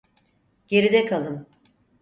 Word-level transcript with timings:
Geride 0.67 1.05
kalın. 1.05 1.47